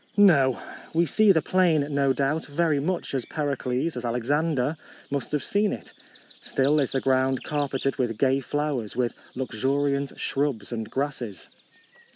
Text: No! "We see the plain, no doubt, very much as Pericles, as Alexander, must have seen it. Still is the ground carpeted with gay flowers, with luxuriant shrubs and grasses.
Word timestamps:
No! 0.17 0.59
"We 0.95 1.05
see 1.05 1.31
the 1.31 1.43
plain, 1.43 1.85
no 1.93 2.11
doubt, 2.11 2.47
very 2.47 2.79
much 2.79 3.13
as 3.13 3.23
Pericles, 3.25 3.95
as 3.95 4.03
Alexander, 4.03 4.75
must 5.11 5.31
have 5.31 5.43
seen 5.43 5.71
it. 5.71 5.93
Still 6.31 6.79
is 6.79 6.91
the 6.93 6.99
ground 7.01 7.43
carpeted 7.43 7.97
with 7.97 8.17
gay 8.17 8.39
flowers, 8.39 8.95
with 8.95 9.13
luxuriant 9.35 10.19
shrubs 10.19 10.71
and 10.71 10.89
grasses. 10.89 11.49